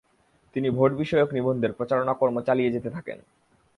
[0.55, 3.17] তিনি ভোটবিষয়ক নিবন্ধের প্রচারণাকর্ম চালিয়ে যেতে থাকেন।